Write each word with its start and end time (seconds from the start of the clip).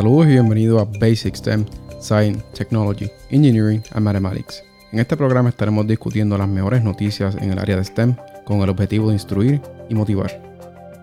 Saludos 0.00 0.28
y 0.28 0.30
bienvenidos 0.30 0.80
a 0.80 0.86
Basic 0.98 1.34
STEM, 1.34 1.66
Science, 2.00 2.42
Technology, 2.54 3.10
Engineering 3.28 3.82
and 3.92 4.02
Mathematics. 4.02 4.64
En 4.92 4.98
este 4.98 5.14
programa 5.14 5.50
estaremos 5.50 5.86
discutiendo 5.86 6.38
las 6.38 6.48
mejores 6.48 6.82
noticias 6.82 7.36
en 7.36 7.52
el 7.52 7.58
área 7.58 7.76
de 7.76 7.84
STEM 7.84 8.16
con 8.46 8.62
el 8.62 8.70
objetivo 8.70 9.08
de 9.08 9.16
instruir 9.16 9.60
y 9.90 9.94
motivar. 9.94 10.40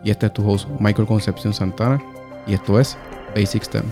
Y 0.04 0.10
este 0.10 0.26
es 0.26 0.34
tu 0.34 0.50
host 0.50 0.68
Michael 0.80 1.08
Concepción 1.08 1.54
Santana 1.54 2.04
y 2.48 2.56
esto 2.56 2.80
es 2.80 2.98
Basic 3.36 3.66
STEM. 3.66 3.84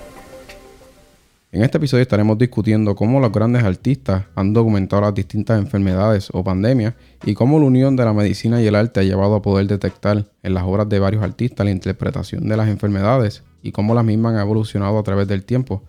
En 1.52 1.62
este 1.62 1.78
episodio 1.78 2.02
estaremos 2.02 2.40
discutiendo 2.40 2.96
cómo 2.96 3.20
los 3.20 3.32
grandes 3.32 3.64
artistas 3.64 4.24
han 4.34 4.54
documentado 4.54 5.04
las 5.04 5.14
distintas 5.14 5.60
enfermedades 5.60 6.30
o 6.34 6.44
pandemias 6.44 6.96
y 7.24 7.36
cómo 7.36 7.60
la 7.60 7.66
unión 7.66 7.96
de 7.96 8.06
la 8.06 8.14
medicina 8.14 8.60
y 8.60 8.66
el 8.66 8.74
arte 8.74 9.02
ha 9.02 9.04
llevado 9.04 9.36
a 9.36 9.44
poder 9.44 9.68
detectar 9.68 10.26
en 10.42 10.54
las 10.56 10.64
obras 10.64 10.90
de 10.90 10.98
varios 10.98 11.22
artistas 11.22 11.64
la 11.64 11.72
interpretación 11.72 12.50
de 12.50 12.58
las 12.58 12.70
enfermedades 12.70 13.44
y 13.66 13.72
cómo 13.72 13.96
las 13.96 14.06
mismas 14.06 14.36
han 14.36 14.42
evolucionado 14.42 15.00
a 15.00 15.04
través 15.04 15.28
del 15.28 15.44
tiempo. 15.44 15.82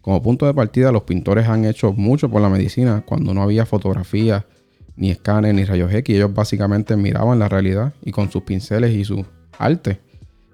Como 0.00 0.20
punto 0.20 0.46
de 0.46 0.52
partida, 0.52 0.90
los 0.90 1.04
pintores 1.04 1.46
han 1.46 1.64
hecho 1.64 1.92
mucho 1.92 2.28
por 2.28 2.42
la 2.42 2.48
medicina 2.48 3.04
cuando 3.06 3.32
no 3.32 3.42
había 3.42 3.64
fotografía, 3.66 4.46
ni 4.96 5.12
escáner, 5.12 5.54
ni 5.54 5.64
rayos 5.64 5.94
X. 5.94 6.16
Ellos 6.16 6.34
básicamente 6.34 6.96
miraban 6.96 7.38
la 7.38 7.48
realidad 7.48 7.94
y 8.04 8.10
con 8.10 8.32
sus 8.32 8.42
pinceles 8.42 8.96
y 8.96 9.04
su 9.04 9.24
arte 9.58 10.00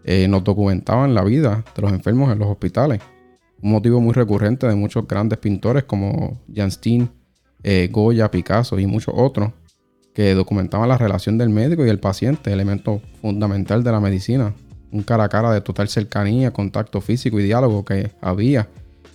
eh, 0.04 0.28
nos 0.28 0.44
documentaban 0.44 1.14
la 1.14 1.24
vida 1.24 1.64
de 1.74 1.80
los 1.80 1.92
enfermos 1.92 2.30
en 2.30 2.40
los 2.40 2.48
hospitales. 2.48 3.00
Un 3.62 3.70
motivo 3.70 3.98
muy 3.98 4.12
recurrente 4.12 4.66
de 4.66 4.74
muchos 4.74 5.08
grandes 5.08 5.38
pintores 5.38 5.84
como 5.84 6.38
Jan 6.54 6.70
Steen, 6.70 7.08
eh, 7.62 7.88
Goya, 7.90 8.30
Picasso 8.30 8.78
y 8.78 8.86
muchos 8.86 9.14
otros 9.16 9.50
que 10.12 10.34
documentaban 10.34 10.90
la 10.90 10.98
relación 10.98 11.38
del 11.38 11.48
médico 11.48 11.86
y 11.86 11.88
el 11.88 12.00
paciente, 12.00 12.52
elemento 12.52 13.00
fundamental 13.22 13.82
de 13.82 13.92
la 13.92 14.00
medicina 14.00 14.54
un 14.96 15.02
cara 15.02 15.24
a 15.24 15.28
cara 15.28 15.52
de 15.52 15.60
total 15.60 15.88
cercanía, 15.88 16.52
contacto 16.52 17.00
físico 17.00 17.38
y 17.38 17.44
diálogo 17.44 17.84
que 17.84 18.10
había 18.20 18.68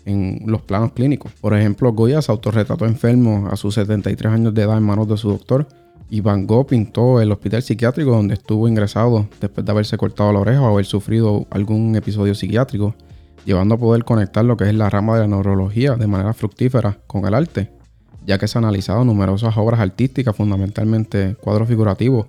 en 0.05 0.43
los 0.45 0.61
planos 0.61 0.93
clínicos. 0.93 1.31
Por 1.41 1.55
ejemplo, 1.55 1.91
Goya 1.93 2.21
se 2.21 2.31
autorretrató 2.31 2.85
enfermo 2.85 3.47
a 3.51 3.55
sus 3.55 3.75
73 3.75 4.31
años 4.31 4.53
de 4.53 4.61
edad 4.61 4.77
en 4.77 4.83
manos 4.83 5.07
de 5.07 5.17
su 5.17 5.29
doctor 5.29 5.67
y 6.09 6.21
Van 6.21 6.45
Gogh 6.45 6.67
pintó 6.67 7.21
el 7.21 7.31
hospital 7.31 7.63
psiquiátrico 7.63 8.11
donde 8.11 8.33
estuvo 8.33 8.67
ingresado 8.67 9.27
después 9.39 9.65
de 9.65 9.71
haberse 9.71 9.97
cortado 9.97 10.33
la 10.33 10.39
oreja 10.39 10.61
o 10.61 10.73
haber 10.73 10.85
sufrido 10.85 11.47
algún 11.49 11.95
episodio 11.95 12.35
psiquiátrico, 12.35 12.95
llevando 13.45 13.75
a 13.75 13.77
poder 13.77 14.03
conectar 14.03 14.43
lo 14.43 14.57
que 14.57 14.65
es 14.65 14.75
la 14.75 14.89
rama 14.89 15.15
de 15.15 15.21
la 15.21 15.27
neurología 15.27 15.95
de 15.95 16.07
manera 16.07 16.33
fructífera 16.33 16.99
con 17.07 17.25
el 17.25 17.33
arte, 17.33 17.71
ya 18.25 18.37
que 18.37 18.47
se 18.47 18.57
han 18.57 18.65
analizado 18.65 19.05
numerosas 19.05 19.55
obras 19.57 19.79
artísticas, 19.79 20.35
fundamentalmente 20.35 21.37
cuadros 21.39 21.67
figurativos, 21.67 22.27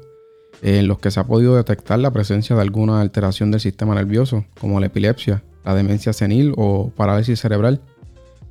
en 0.63 0.87
los 0.87 1.01
que 1.01 1.11
se 1.11 1.19
ha 1.19 1.25
podido 1.25 1.57
detectar 1.57 1.99
la 1.99 2.13
presencia 2.13 2.55
de 2.55 2.63
alguna 2.63 3.01
alteración 3.01 3.51
del 3.51 3.61
sistema 3.61 3.97
nervioso, 3.97 4.45
como 4.61 4.79
la 4.79 4.87
epilepsia, 4.87 5.43
la 5.65 5.75
demencia 5.75 6.13
senil 6.13 6.55
o 6.57 6.91
parálisis 6.91 7.41
cerebral. 7.41 7.81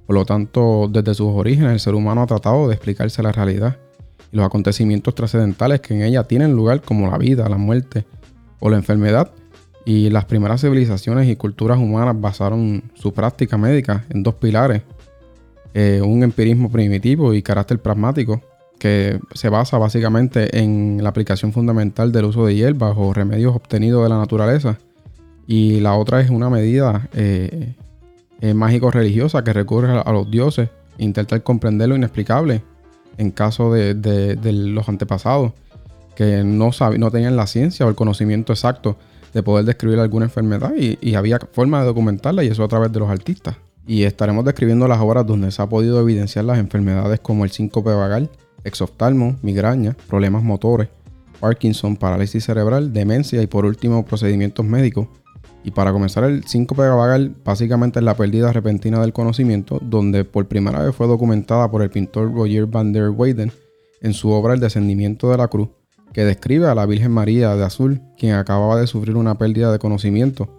Por 0.06 0.16
lo 0.16 0.26
tanto, 0.26 0.90
desde 0.92 1.16
sus 1.16 1.30
orígenes, 1.30 1.72
el 1.72 1.80
ser 1.80 1.96
humano 1.96 2.22
ha 2.22 2.28
tratado 2.28 2.68
de 2.68 2.76
explicarse 2.76 3.24
la 3.24 3.32
realidad 3.32 3.78
y 4.32 4.36
los 4.36 4.46
acontecimientos 4.46 5.16
trascendentales 5.16 5.80
que 5.80 5.94
en 5.94 6.02
ella 6.02 6.26
tienen 6.26 6.54
lugar, 6.54 6.82
como 6.82 7.10
la 7.10 7.18
vida, 7.18 7.48
la 7.48 7.58
muerte 7.58 8.06
o 8.60 8.70
la 8.70 8.76
enfermedad. 8.76 9.32
Y 9.86 10.10
las 10.10 10.26
primeras 10.26 10.62
civilizaciones 10.62 11.30
y 11.30 11.38
culturas 11.38 11.80
humanas 11.80 12.20
basaron 12.20 12.84
su 12.94 13.14
práctica 13.14 13.58
médica 13.58 14.06
en 14.10 14.22
dos 14.22 14.36
pilares, 14.36 14.84
eh, 15.74 16.02
un 16.04 16.24
empirismo 16.24 16.70
primitivo 16.70 17.34
y 17.34 17.42
carácter 17.42 17.82
pragmático, 17.82 18.42
que 18.82 19.20
se 19.36 19.48
basa 19.50 19.78
básicamente 19.78 20.58
en 20.58 21.04
la 21.04 21.10
aplicación 21.10 21.54
fundamental 21.54 22.12
del 22.12 22.26
uso 22.26 22.48
de 22.48 22.56
hierbas 22.56 22.96
o 22.98 23.14
remedios 23.14 23.56
obtenidos 23.56 24.02
de 24.02 24.10
la 24.10 24.18
naturaleza. 24.18 24.80
Y 25.46 25.82
la 25.82 25.94
otra 25.94 26.20
es 26.20 26.32
una 26.32 26.50
medida 26.50 27.08
eh, 27.14 27.76
eh, 28.40 28.56
mágico-religiosa 28.56 29.44
que 29.44 29.54
recurre 29.54 30.02
a, 30.04 30.12
los 30.12 30.32
dioses 30.32 30.70
e 30.98 31.04
intenta 31.04 31.40
comprender 31.42 31.90
lo 31.90 31.96
inexplicable 31.96 32.64
en 33.20 33.30
caso 33.30 33.72
de, 33.72 34.40
los 34.42 34.90
antepasados 34.90 35.52
que 36.16 36.44
no, 36.44 36.72
no 36.98 37.12
tenían 37.12 37.36
la 37.36 37.46
ciencia 37.46 37.86
o 37.86 37.90
el 37.90 37.96
conocimiento 37.96 38.52
exacto 38.52 38.98
de 39.32 39.44
poder 39.44 39.64
describir 39.66 40.00
alguna 40.00 40.26
enfermedad 40.26 40.74
y, 40.76 40.98
y 41.02 41.14
había 41.14 41.38
forma 41.52 41.82
de 41.82 41.86
documentarla 41.86 42.44
y 42.44 42.48
eso 42.48 42.64
a 42.64 42.68
través 42.68 42.92
de 42.92 43.00
los 43.00 43.12
artistas. 43.12 43.58
Y 43.86 44.06
estaremos 44.06 44.44
describiendo 44.44 44.88
las 44.88 45.02
obras 45.02 45.28
donde 45.28 45.52
se 45.52 45.62
ha 45.62 45.70
podido 45.70 46.00
evidenciar 46.00 46.46
las 46.46 46.58
enfermedades 46.58 47.20
como 47.20 47.44
el 47.44 47.52
síncope 47.52 47.94
vagal, 47.94 48.32
exoftalmo, 48.64 49.38
migraña, 49.42 49.96
problemas 50.08 50.44
motores, 50.44 50.90
Parkinson, 51.40 51.98
parálisis 51.98 52.46
cerebral, 52.46 52.94
demencia 52.94 53.42
y 53.42 53.48
por 53.48 53.66
último 53.66 54.06
procedimientos 54.06 54.66
médicos. 54.66 55.08
Y 55.64 55.72
para 55.72 55.92
comenzar, 55.92 56.24
el 56.24 56.44
síncope 56.46 56.84
vagal 56.84 57.36
básicamente 57.44 58.00
es 58.00 58.06
la 58.06 58.16
pérdida 58.16 58.54
repentina 58.54 59.02
del 59.02 59.14
conocimiento, 59.14 59.80
donde 59.82 60.24
por 60.24 60.48
primera 60.48 60.84
vez 60.84 60.96
fue 60.96 61.08
documentada 61.08 61.70
por 61.70 61.82
el 61.82 61.90
pintor 61.90 62.34
Roger 62.34 62.66
van 62.66 62.94
der 62.94 63.10
Weyden 63.10 63.52
en 64.02 64.14
su 64.14 64.30
obra 64.30 64.54
El 64.54 64.60
descendimiento 64.60 65.30
de 65.30 65.38
la 65.38 65.48
cruz, 65.48 65.70
que 66.14 66.26
describe 66.26 66.68
a 66.68 66.76
la 66.76 66.86
Virgen 66.86 67.12
María 67.12 67.56
de 67.56 67.64
Azul, 67.64 68.02
quien 68.18 68.34
acababa 68.34 68.80
de 68.80 68.88
sufrir 68.88 69.16
una 69.16 69.38
pérdida 69.38 69.72
de 69.72 69.80
conocimiento. 69.80 70.50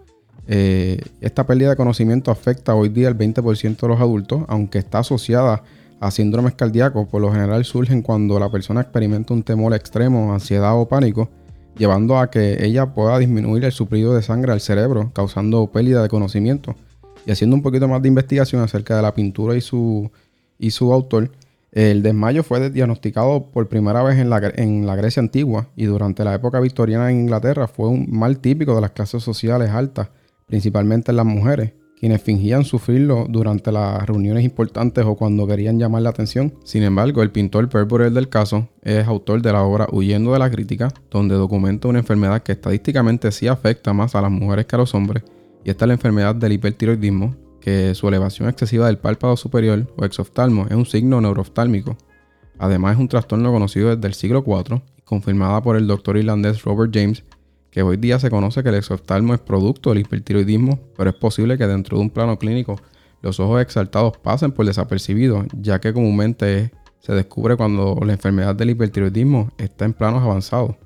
Eh, 0.46 1.00
esta 1.20 1.46
pérdida 1.46 1.70
de 1.70 1.76
conocimiento 1.76 2.30
afecta 2.30 2.74
hoy 2.74 2.88
día 2.88 3.08
al 3.08 3.16
20% 3.16 3.80
de 3.80 3.88
los 3.88 4.00
adultos, 4.00 4.42
aunque 4.48 4.78
está 4.78 5.00
asociada 5.00 5.54
a 5.54 5.62
síndromes 6.10 6.54
cardíacos 6.54 7.08
por 7.08 7.20
lo 7.20 7.32
general 7.32 7.64
surgen 7.64 8.02
cuando 8.02 8.38
la 8.38 8.50
persona 8.50 8.80
experimenta 8.80 9.32
un 9.34 9.42
temor 9.42 9.74
extremo, 9.74 10.32
ansiedad 10.32 10.78
o 10.78 10.88
pánico, 10.88 11.30
llevando 11.76 12.18
a 12.18 12.30
que 12.30 12.64
ella 12.64 12.92
pueda 12.92 13.18
disminuir 13.18 13.64
el 13.64 13.72
suplido 13.72 14.14
de 14.14 14.22
sangre 14.22 14.52
al 14.52 14.60
cerebro, 14.60 15.10
causando 15.14 15.66
pérdida 15.68 16.02
de 16.02 16.08
conocimiento. 16.08 16.74
Y 17.24 17.30
haciendo 17.30 17.54
un 17.54 17.62
poquito 17.62 17.86
más 17.86 18.02
de 18.02 18.08
investigación 18.08 18.62
acerca 18.62 18.96
de 18.96 19.02
la 19.02 19.14
pintura 19.14 19.54
y 19.56 19.60
su, 19.60 20.10
y 20.58 20.72
su 20.72 20.92
autor, 20.92 21.30
el 21.70 22.02
desmayo 22.02 22.42
fue 22.42 22.68
diagnosticado 22.68 23.50
por 23.50 23.68
primera 23.68 24.02
vez 24.02 24.18
en 24.18 24.28
la, 24.28 24.52
en 24.56 24.86
la 24.86 24.96
Grecia 24.96 25.20
antigua 25.20 25.68
y 25.76 25.84
durante 25.84 26.24
la 26.24 26.34
época 26.34 26.60
victoriana 26.60 27.10
en 27.10 27.20
Inglaterra 27.20 27.68
fue 27.68 27.88
un 27.88 28.08
mal 28.10 28.40
típico 28.40 28.74
de 28.74 28.80
las 28.82 28.90
clases 28.90 29.22
sociales 29.22 29.70
altas, 29.70 30.08
principalmente 30.46 31.12
en 31.12 31.16
las 31.16 31.26
mujeres 31.26 31.72
quienes 32.02 32.20
fingían 32.20 32.64
sufrirlo 32.64 33.26
durante 33.28 33.70
las 33.70 34.04
reuniones 34.04 34.42
importantes 34.42 35.04
o 35.06 35.14
cuando 35.14 35.46
querían 35.46 35.78
llamar 35.78 36.02
la 36.02 36.10
atención. 36.10 36.52
Sin 36.64 36.82
embargo, 36.82 37.22
el 37.22 37.30
pintor 37.30 37.68
Burrell 37.86 38.12
del 38.12 38.28
caso 38.28 38.66
es 38.82 39.06
autor 39.06 39.40
de 39.40 39.52
la 39.52 39.62
obra 39.62 39.86
Huyendo 39.88 40.32
de 40.32 40.40
la 40.40 40.50
crítica, 40.50 40.92
donde 41.12 41.36
documenta 41.36 41.86
una 41.86 42.00
enfermedad 42.00 42.42
que 42.42 42.50
estadísticamente 42.50 43.30
sí 43.30 43.46
afecta 43.46 43.92
más 43.92 44.16
a 44.16 44.20
las 44.20 44.32
mujeres 44.32 44.66
que 44.66 44.74
a 44.74 44.80
los 44.80 44.96
hombres, 44.96 45.22
y 45.64 45.70
esta 45.70 45.84
es 45.84 45.86
la 45.86 45.94
enfermedad 45.94 46.34
del 46.34 46.54
hipertiroidismo, 46.54 47.36
que 47.60 47.94
su 47.94 48.08
elevación 48.08 48.48
excesiva 48.48 48.88
del 48.88 48.98
párpado 48.98 49.36
superior 49.36 49.86
o 49.96 50.04
exoftalmo 50.04 50.66
es 50.66 50.74
un 50.74 50.86
signo 50.86 51.20
neuroftálmico. 51.20 51.96
Además 52.58 52.94
es 52.94 53.00
un 53.00 53.06
trastorno 53.06 53.52
conocido 53.52 53.94
desde 53.94 54.08
el 54.08 54.14
siglo 54.14 54.42
IV 54.44 54.82
confirmada 55.04 55.62
por 55.62 55.76
el 55.76 55.86
doctor 55.86 56.16
irlandés 56.16 56.64
Robert 56.64 56.90
James 56.92 57.22
que 57.72 57.82
hoy 57.82 57.96
día 57.96 58.18
se 58.18 58.28
conoce 58.28 58.62
que 58.62 58.68
el 58.68 58.74
exoftalmo 58.74 59.32
es 59.32 59.40
producto 59.40 59.90
del 59.90 60.00
hipertiroidismo, 60.00 60.78
pero 60.94 61.08
es 61.08 61.16
posible 61.16 61.56
que 61.56 61.66
dentro 61.66 61.96
de 61.96 62.02
un 62.02 62.10
plano 62.10 62.38
clínico 62.38 62.76
los 63.22 63.40
ojos 63.40 63.62
exaltados 63.62 64.18
pasen 64.18 64.52
por 64.52 64.66
desapercibidos, 64.66 65.46
ya 65.58 65.80
que 65.80 65.94
comúnmente 65.94 66.70
se 67.00 67.14
descubre 67.14 67.56
cuando 67.56 67.98
la 68.04 68.12
enfermedad 68.12 68.54
del 68.54 68.70
hipertiroidismo 68.70 69.50
está 69.56 69.86
en 69.86 69.94
planos 69.94 70.22
avanzados. 70.22 70.76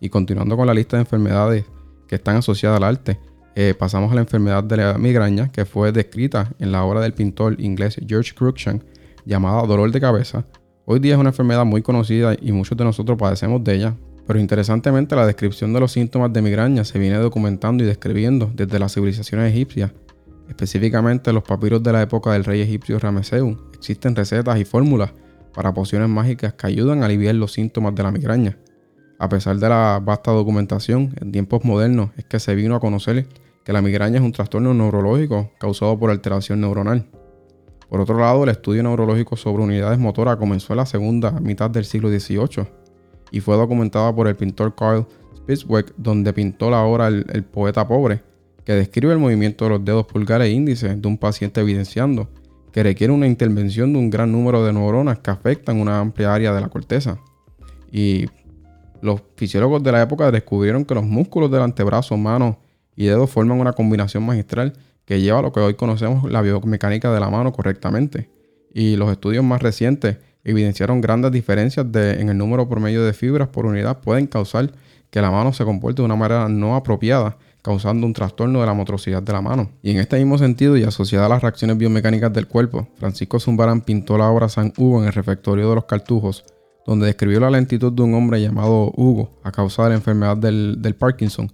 Y 0.00 0.08
continuando 0.08 0.56
con 0.56 0.66
la 0.66 0.72
lista 0.72 0.96
de 0.96 1.02
enfermedades 1.02 1.66
que 2.08 2.14
están 2.14 2.36
asociadas 2.36 2.78
al 2.78 2.84
arte, 2.84 3.20
eh, 3.54 3.74
pasamos 3.78 4.10
a 4.10 4.14
la 4.14 4.22
enfermedad 4.22 4.64
de 4.64 4.78
la 4.78 4.96
migraña, 4.96 5.52
que 5.52 5.66
fue 5.66 5.92
descrita 5.92 6.52
en 6.58 6.72
la 6.72 6.82
obra 6.84 7.02
del 7.02 7.12
pintor 7.12 7.60
inglés 7.60 8.00
George 8.08 8.32
Cruikshank, 8.34 8.82
llamada 9.26 9.62
dolor 9.66 9.92
de 9.92 10.00
cabeza. 10.00 10.46
Hoy 10.86 11.00
día 11.00 11.14
es 11.14 11.20
una 11.20 11.28
enfermedad 11.28 11.66
muy 11.66 11.82
conocida 11.82 12.34
y 12.40 12.50
muchos 12.50 12.78
de 12.78 12.84
nosotros 12.84 13.18
padecemos 13.18 13.62
de 13.62 13.74
ella, 13.74 13.94
pero 14.30 14.38
interesantemente 14.38 15.16
la 15.16 15.26
descripción 15.26 15.72
de 15.72 15.80
los 15.80 15.90
síntomas 15.90 16.32
de 16.32 16.40
migraña 16.40 16.84
se 16.84 17.00
viene 17.00 17.16
documentando 17.16 17.82
y 17.82 17.86
describiendo 17.88 18.48
desde 18.54 18.78
las 18.78 18.94
civilizaciones 18.94 19.52
egipcias, 19.52 19.90
específicamente 20.48 21.32
los 21.32 21.42
papiros 21.42 21.82
de 21.82 21.92
la 21.92 22.00
época 22.00 22.30
del 22.30 22.44
rey 22.44 22.60
egipcio 22.60 23.00
Rameseu. 23.00 23.58
Existen 23.74 24.14
recetas 24.14 24.56
y 24.60 24.64
fórmulas 24.64 25.10
para 25.52 25.74
pociones 25.74 26.08
mágicas 26.08 26.52
que 26.52 26.68
ayudan 26.68 27.02
a 27.02 27.06
aliviar 27.06 27.34
los 27.34 27.54
síntomas 27.54 27.92
de 27.96 28.04
la 28.04 28.12
migraña. 28.12 28.56
A 29.18 29.28
pesar 29.28 29.56
de 29.56 29.68
la 29.68 30.00
vasta 30.00 30.30
documentación, 30.30 31.12
en 31.20 31.32
tiempos 31.32 31.64
modernos 31.64 32.10
es 32.16 32.24
que 32.24 32.38
se 32.38 32.54
vino 32.54 32.76
a 32.76 32.80
conocer 32.80 33.26
que 33.64 33.72
la 33.72 33.82
migraña 33.82 34.18
es 34.18 34.22
un 34.22 34.30
trastorno 34.30 34.72
neurológico 34.72 35.50
causado 35.58 35.98
por 35.98 36.08
alteración 36.08 36.60
neuronal. 36.60 37.04
Por 37.88 38.00
otro 38.00 38.16
lado, 38.16 38.44
el 38.44 38.50
estudio 38.50 38.84
neurológico 38.84 39.36
sobre 39.36 39.64
unidades 39.64 39.98
motoras 39.98 40.36
comenzó 40.36 40.74
en 40.74 40.76
la 40.76 40.86
segunda 40.86 41.32
mitad 41.32 41.68
del 41.68 41.84
siglo 41.84 42.10
XVIII 42.10 42.79
y 43.30 43.40
fue 43.40 43.56
documentada 43.56 44.14
por 44.14 44.28
el 44.28 44.36
pintor 44.36 44.74
Carl 44.74 45.06
Spitzweck, 45.36 45.94
donde 45.96 46.32
pintó 46.32 46.70
la 46.70 46.82
obra 46.82 47.08
el, 47.08 47.44
poeta 47.44 47.86
pobre, 47.86 48.22
que 48.64 48.74
describe 48.74 49.12
el 49.12 49.18
movimiento 49.18 49.64
de 49.64 49.70
los 49.70 49.84
dedos 49.84 50.06
pulgares 50.06 50.48
e 50.48 50.50
índices 50.50 51.00
de 51.00 51.08
un 51.08 51.18
paciente 51.18 51.60
evidenciando 51.60 52.28
que 52.72 52.82
requiere 52.82 53.12
una 53.12 53.26
intervención 53.26 53.92
de 53.92 53.98
un 53.98 54.10
gran 54.10 54.30
número 54.30 54.64
de 54.64 54.72
neuronas 54.72 55.18
que 55.18 55.30
afectan 55.30 55.80
una 55.80 55.98
amplia 55.98 56.32
área 56.32 56.52
de 56.52 56.60
la 56.60 56.68
corteza. 56.68 57.18
Y 57.90 58.26
los 59.02 59.22
fisiólogos 59.36 59.82
de 59.82 59.92
la 59.92 60.02
época 60.02 60.30
descubrieron 60.30 60.84
que 60.84 60.94
los 60.94 61.04
músculos 61.04 61.50
del 61.50 61.62
antebrazo, 61.62 62.16
manos 62.16 62.56
y 62.94 63.06
dedos 63.06 63.30
forman 63.30 63.58
una 63.58 63.72
combinación 63.72 64.24
magistral 64.24 64.74
que 65.04 65.20
lleva 65.20 65.40
a 65.40 65.42
lo 65.42 65.52
que 65.52 65.60
hoy 65.60 65.74
conocemos 65.74 66.30
la 66.30 66.42
biomecánica 66.42 67.12
de 67.12 67.18
la 67.18 67.30
mano 67.30 67.52
correctamente. 67.52 68.30
Y 68.72 68.94
los 68.96 69.10
estudios 69.10 69.42
más 69.42 69.62
recientes 69.62 70.18
evidenciaron 70.50 71.00
grandes 71.00 71.32
diferencias 71.32 71.86
en 71.94 72.28
el 72.28 72.38
número 72.38 72.68
promedio 72.68 73.04
de 73.04 73.12
fibras 73.12 73.48
por 73.48 73.66
unidad 73.66 73.98
pueden 73.98 74.26
causar 74.26 74.72
que 75.10 75.20
la 75.20 75.30
mano 75.30 75.52
se 75.52 75.64
comporte 75.64 76.02
de 76.02 76.06
una 76.06 76.16
manera 76.16 76.48
no 76.48 76.76
apropiada, 76.76 77.36
causando 77.62 78.06
un 78.06 78.12
trastorno 78.12 78.60
de 78.60 78.66
la 78.66 78.74
motricidad 78.74 79.22
de 79.22 79.32
la 79.32 79.40
mano. 79.40 79.70
Y 79.82 79.90
en 79.90 79.98
este 79.98 80.16
mismo 80.16 80.38
sentido 80.38 80.76
y 80.76 80.84
asociada 80.84 81.26
a 81.26 81.28
las 81.28 81.42
reacciones 81.42 81.76
biomecánicas 81.76 82.32
del 82.32 82.46
cuerpo, 82.46 82.88
Francisco 82.96 83.40
Zumbarán 83.40 83.82
pintó 83.82 84.16
la 84.16 84.28
obra 84.30 84.48
San 84.48 84.72
Hugo 84.76 85.00
en 85.00 85.08
el 85.08 85.12
refectorio 85.12 85.68
de 85.68 85.74
los 85.74 85.84
Cartujos, 85.84 86.44
donde 86.86 87.06
describió 87.06 87.40
la 87.40 87.50
lentitud 87.50 87.92
de 87.92 88.02
un 88.02 88.14
hombre 88.14 88.40
llamado 88.40 88.92
Hugo 88.96 89.30
a 89.42 89.52
causa 89.52 89.84
de 89.84 89.90
la 89.90 89.94
enfermedad 89.96 90.36
del, 90.36 90.76
del 90.78 90.94
Parkinson. 90.94 91.52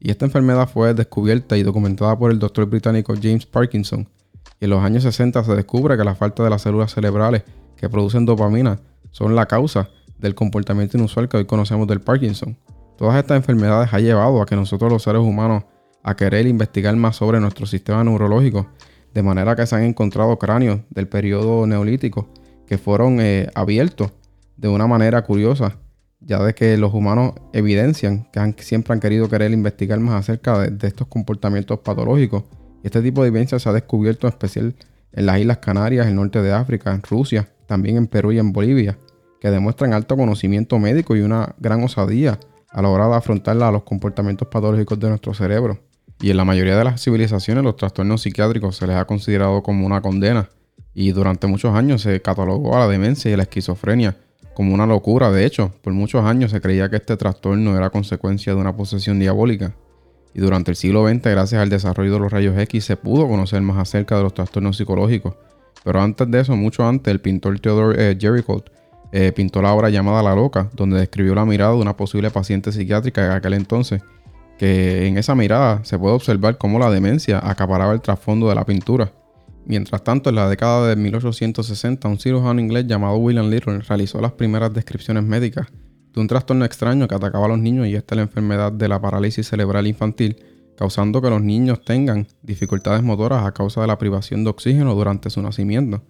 Y 0.00 0.10
esta 0.10 0.26
enfermedad 0.26 0.68
fue 0.68 0.94
descubierta 0.94 1.56
y 1.56 1.62
documentada 1.64 2.16
por 2.16 2.30
el 2.30 2.38
doctor 2.38 2.66
británico 2.66 3.14
James 3.20 3.46
Parkinson. 3.46 4.08
Y 4.60 4.64
en 4.64 4.70
los 4.70 4.82
años 4.82 5.02
60 5.02 5.42
se 5.42 5.54
descubre 5.56 5.96
que 5.96 6.04
la 6.04 6.14
falta 6.14 6.44
de 6.44 6.50
las 6.50 6.62
células 6.62 6.92
cerebrales 6.92 7.42
que 7.78 7.88
producen 7.88 8.26
dopamina 8.26 8.80
son 9.10 9.34
la 9.34 9.46
causa 9.46 9.88
del 10.18 10.34
comportamiento 10.34 10.98
inusual 10.98 11.28
que 11.28 11.38
hoy 11.38 11.44
conocemos 11.46 11.86
del 11.86 12.00
Parkinson. 12.00 12.56
Todas 12.96 13.16
estas 13.16 13.36
enfermedades 13.36 13.92
han 13.92 14.02
llevado 14.02 14.42
a 14.42 14.46
que 14.46 14.56
nosotros 14.56 14.90
los 14.90 15.02
seres 15.02 15.22
humanos 15.22 15.62
a 16.02 16.16
querer 16.16 16.46
investigar 16.46 16.94
más 16.96 17.16
sobre 17.16 17.40
nuestro 17.40 17.66
sistema 17.66 18.02
neurológico, 18.02 18.66
de 19.14 19.22
manera 19.22 19.54
que 19.54 19.66
se 19.66 19.76
han 19.76 19.84
encontrado 19.84 20.38
cráneos 20.38 20.80
del 20.90 21.08
periodo 21.08 21.66
neolítico 21.66 22.28
que 22.66 22.78
fueron 22.78 23.20
eh, 23.20 23.48
abiertos 23.54 24.12
de 24.56 24.68
una 24.68 24.86
manera 24.86 25.22
curiosa, 25.22 25.78
ya 26.20 26.42
de 26.42 26.54
que 26.54 26.76
los 26.76 26.92
humanos 26.92 27.32
evidencian 27.52 28.28
que 28.32 28.62
siempre 28.62 28.92
han 28.92 29.00
querido 29.00 29.28
querer 29.28 29.52
investigar 29.52 30.00
más 30.00 30.14
acerca 30.14 30.58
de, 30.68 30.86
estos 30.86 31.06
comportamientos 31.06 31.78
patológicos. 31.78 32.44
Este 32.82 33.00
tipo 33.00 33.22
de 33.22 33.28
evidencia 33.28 33.58
se 33.58 33.68
ha 33.68 33.72
descubierto 33.72 34.26
en 34.26 34.32
especial 34.32 34.74
en 35.12 35.26
las 35.26 35.38
Islas 35.38 35.58
Canarias, 35.58 36.06
el 36.06 36.16
norte 36.16 36.42
de 36.42 36.52
África, 36.52 37.00
Rusia, 37.08 37.48
también 37.68 37.96
en 37.96 38.06
Perú 38.08 38.32
y 38.32 38.38
en 38.38 38.52
Bolivia, 38.52 38.98
que 39.40 39.50
demuestran 39.50 39.92
alto 39.92 40.16
conocimiento 40.16 40.78
médico 40.80 41.14
y 41.14 41.20
una 41.20 41.54
gran 41.58 41.84
osadía 41.84 42.40
a 42.70 42.82
la 42.82 42.88
hora 42.88 43.06
de 43.06 43.14
afrontar 43.14 43.62
a 43.62 43.70
los 43.70 43.84
comportamientos 43.84 44.48
patológicos 44.48 44.98
de 44.98 45.08
nuestro 45.10 45.34
cerebro. 45.34 45.78
Y 46.20 46.30
en 46.30 46.36
la 46.36 46.44
mayoría 46.44 46.76
de 46.76 46.84
las 46.84 47.00
civilizaciones 47.00 47.62
los 47.62 47.76
trastornos 47.76 48.22
psiquiátricos 48.22 48.76
se 48.76 48.86
les 48.88 48.96
ha 48.96 49.04
considerado 49.04 49.62
como 49.62 49.86
una 49.86 50.00
condena 50.00 50.48
y 50.94 51.12
durante 51.12 51.46
muchos 51.46 51.76
años 51.76 52.02
se 52.02 52.20
catalogó 52.20 52.74
a 52.76 52.80
la 52.80 52.88
demencia 52.88 53.30
y 53.30 53.36
la 53.36 53.44
esquizofrenia 53.44 54.16
como 54.54 54.74
una 54.74 54.86
locura. 54.86 55.30
De 55.30 55.46
hecho, 55.46 55.72
por 55.82 55.92
muchos 55.92 56.24
años 56.24 56.50
se 56.50 56.60
creía 56.60 56.88
que 56.90 56.96
este 56.96 57.16
trastorno 57.16 57.76
era 57.76 57.90
consecuencia 57.90 58.52
de 58.52 58.60
una 58.60 58.74
posesión 58.74 59.20
diabólica. 59.20 59.76
Y 60.34 60.40
durante 60.40 60.72
el 60.72 60.76
siglo 60.76 61.08
XX, 61.08 61.22
gracias 61.22 61.62
al 61.62 61.68
desarrollo 61.68 62.14
de 62.14 62.18
los 62.18 62.32
rayos 62.32 62.58
X, 62.58 62.84
se 62.84 62.96
pudo 62.96 63.28
conocer 63.28 63.62
más 63.62 63.78
acerca 63.78 64.16
de 64.16 64.24
los 64.24 64.34
trastornos 64.34 64.76
psicológicos. 64.76 65.34
Pero 65.84 66.00
antes 66.00 66.30
de 66.30 66.40
eso, 66.40 66.56
mucho 66.56 66.86
antes, 66.86 67.10
el 67.12 67.20
pintor 67.20 67.58
Theodore 67.60 68.10
eh, 68.10 68.18
Jericho 68.18 68.64
eh, 69.12 69.32
pintó 69.32 69.62
la 69.62 69.72
obra 69.72 69.90
llamada 69.90 70.22
La 70.22 70.34
Loca, 70.34 70.70
donde 70.74 70.98
describió 70.98 71.34
la 71.34 71.44
mirada 71.44 71.72
de 71.72 71.78
una 71.78 71.96
posible 71.96 72.30
paciente 72.30 72.72
psiquiátrica 72.72 73.24
en 73.24 73.32
aquel 73.32 73.54
entonces, 73.54 74.02
que 74.58 75.06
en 75.06 75.16
esa 75.16 75.34
mirada 75.34 75.84
se 75.84 75.98
puede 75.98 76.14
observar 76.14 76.58
cómo 76.58 76.78
la 76.78 76.90
demencia 76.90 77.38
acaparaba 77.38 77.92
el 77.92 78.00
trasfondo 78.00 78.48
de 78.48 78.54
la 78.54 78.66
pintura. 78.66 79.12
Mientras 79.64 80.02
tanto, 80.02 80.30
en 80.30 80.36
la 80.36 80.48
década 80.48 80.88
de 80.88 80.96
1860, 80.96 82.08
un 82.08 82.18
cirujano 82.18 82.60
inglés 82.60 82.86
llamado 82.86 83.16
William 83.16 83.48
Little 83.50 83.78
realizó 83.80 84.20
las 84.20 84.32
primeras 84.32 84.72
descripciones 84.72 85.24
médicas 85.24 85.68
de 86.12 86.20
un 86.20 86.26
trastorno 86.26 86.64
extraño 86.64 87.06
que 87.06 87.14
atacaba 87.14 87.46
a 87.46 87.48
los 87.48 87.58
niños 87.58 87.86
y 87.86 87.94
esta 87.94 88.14
es 88.14 88.16
la 88.16 88.22
enfermedad 88.22 88.72
de 88.72 88.88
la 88.88 89.00
parálisis 89.00 89.46
cerebral 89.46 89.86
infantil, 89.86 90.36
causando 90.78 91.20
que 91.20 91.28
los 91.28 91.42
niños 91.42 91.84
tengan 91.84 92.28
dificultades 92.40 93.02
motoras 93.02 93.44
a 93.44 93.50
causa 93.50 93.80
de 93.80 93.88
la 93.88 93.98
privación 93.98 94.44
de 94.44 94.50
oxígeno 94.50 94.94
durante 94.94 95.28
su 95.28 95.42
nacimiento. 95.42 96.02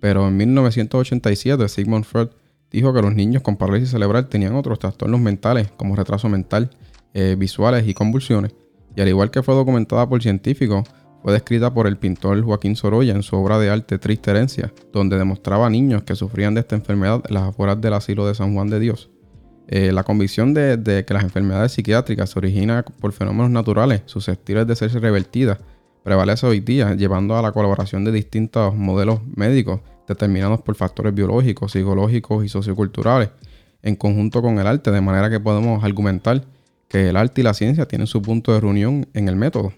Pero 0.00 0.28
en 0.28 0.36
1987 0.36 1.66
Sigmund 1.66 2.04
Freud 2.04 2.28
dijo 2.70 2.92
que 2.92 3.00
los 3.00 3.14
niños 3.14 3.40
con 3.40 3.56
parálisis 3.56 3.88
cerebral 3.88 4.28
tenían 4.28 4.54
otros 4.54 4.78
trastornos 4.78 5.18
mentales 5.18 5.72
como 5.78 5.96
retraso 5.96 6.28
mental, 6.28 6.68
eh, 7.14 7.36
visuales 7.38 7.88
y 7.88 7.94
convulsiones. 7.94 8.54
Y 8.94 9.00
al 9.00 9.08
igual 9.08 9.30
que 9.30 9.42
fue 9.42 9.54
documentada 9.54 10.06
por 10.06 10.22
científicos, 10.22 10.86
fue 11.22 11.32
descrita 11.32 11.72
por 11.72 11.86
el 11.86 11.96
pintor 11.96 12.42
Joaquín 12.42 12.76
Sorolla 12.76 13.14
en 13.14 13.22
su 13.22 13.36
obra 13.36 13.58
de 13.58 13.70
arte 13.70 13.98
Triste 13.98 14.30
Herencia, 14.30 14.74
donde 14.92 15.16
demostraba 15.16 15.68
a 15.68 15.70
niños 15.70 16.02
que 16.02 16.16
sufrían 16.16 16.52
de 16.52 16.60
esta 16.60 16.76
enfermedad 16.76 17.22
en 17.26 17.32
las 17.32 17.44
afueras 17.44 17.80
del 17.80 17.94
asilo 17.94 18.26
de 18.26 18.34
San 18.34 18.52
Juan 18.52 18.68
de 18.68 18.78
Dios. 18.78 19.08
Eh, 19.68 19.92
la 19.92 20.02
convicción 20.02 20.54
de, 20.54 20.76
de, 20.76 21.04
que 21.04 21.14
las 21.14 21.22
enfermedades 21.22 21.72
psiquiátricas 21.72 22.30
se 22.30 22.38
originan 22.38 22.84
por 23.00 23.12
fenómenos 23.12 23.50
naturales 23.50 24.02
susceptibles 24.06 24.66
de 24.66 24.76
ser 24.76 24.92
revertidas 25.00 25.58
prevalece 26.02 26.46
hoy 26.46 26.60
día, 26.60 26.94
llevando 26.94 27.36
a 27.36 27.42
la 27.42 27.52
colaboración 27.52 28.04
de 28.04 28.12
distintos 28.12 28.74
modelos 28.74 29.20
médicos 29.36 29.80
determinados 30.08 30.60
por 30.62 30.74
factores 30.74 31.14
biológicos, 31.14 31.72
psicológicos 31.72 32.44
y 32.44 32.48
socioculturales, 32.48 33.30
en 33.82 33.96
conjunto 33.96 34.42
con 34.42 34.58
el 34.58 34.66
arte, 34.66 34.90
de 34.90 35.00
manera 35.00 35.30
que 35.30 35.40
podemos 35.40 35.82
argumentar 35.84 36.44
que 36.88 37.08
el 37.08 37.16
arte 37.16 37.40
y 37.40 37.44
la 37.44 37.54
ciencia 37.54 37.86
tienen 37.86 38.06
su 38.06 38.20
punto 38.20 38.52
de 38.52 38.60
reunión 38.60 39.08
en 39.14 39.28
el 39.28 39.36
método. 39.36 39.72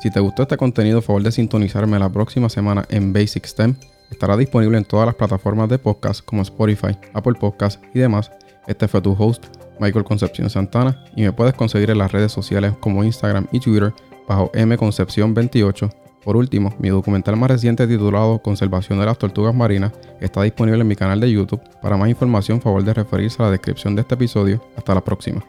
Si 0.00 0.10
te 0.10 0.20
gustó 0.20 0.42
este 0.42 0.56
contenido, 0.56 1.02
favor 1.02 1.22
de 1.22 1.32
sintonizarme 1.32 1.98
la 1.98 2.10
próxima 2.10 2.48
semana 2.48 2.84
en 2.88 3.12
Basic 3.12 3.46
STEM. 3.46 3.74
Estará 4.10 4.36
disponible 4.36 4.78
en 4.78 4.84
todas 4.84 5.06
las 5.06 5.16
plataformas 5.16 5.68
de 5.68 5.78
podcast 5.78 6.24
como 6.24 6.42
Spotify, 6.42 6.96
Apple 7.14 7.34
Podcasts 7.34 7.80
y 7.94 7.98
demás. 7.98 8.30
Este 8.68 8.86
fue 8.86 9.00
tu 9.00 9.16
host, 9.18 9.46
Michael 9.80 10.04
Concepción 10.04 10.48
Santana, 10.48 11.04
y 11.16 11.22
me 11.22 11.32
puedes 11.32 11.54
conseguir 11.54 11.90
en 11.90 11.98
las 11.98 12.12
redes 12.12 12.30
sociales 12.30 12.74
como 12.78 13.02
Instagram 13.02 13.48
y 13.50 13.58
Twitter 13.58 13.92
bajo 14.28 14.52
mconcepción28 14.52 15.90
por 16.28 16.36
último, 16.36 16.74
mi 16.78 16.90
documental 16.90 17.38
más 17.38 17.50
reciente 17.50 17.86
titulado 17.86 18.40
Conservación 18.40 18.98
de 18.98 19.06
las 19.06 19.16
Tortugas 19.16 19.54
Marinas 19.54 19.92
está 20.20 20.42
disponible 20.42 20.82
en 20.82 20.86
mi 20.86 20.94
canal 20.94 21.20
de 21.20 21.32
YouTube. 21.32 21.60
Para 21.80 21.96
más 21.96 22.10
información, 22.10 22.60
favor 22.60 22.84
de 22.84 22.92
referirse 22.92 23.42
a 23.42 23.46
la 23.46 23.52
descripción 23.52 23.94
de 23.94 24.02
este 24.02 24.14
episodio. 24.14 24.62
Hasta 24.76 24.94
la 24.94 25.02
próxima. 25.02 25.42